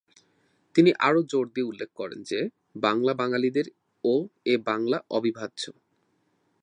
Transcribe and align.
তিনি 0.75 0.91
আরও 0.99 1.21
জোর 1.23 1.45
দিয়ে 1.53 1.67
উল্লেখ 1.67 1.89
করেন 1.95 2.19
যে, 2.23 2.39
বাংলা 2.75 3.13
বাঙালিদের 3.13 3.67
ও 4.03 4.13
এ 4.45 4.55
বাংলা 4.65 4.97
অবিভাজ্য। 5.09 5.63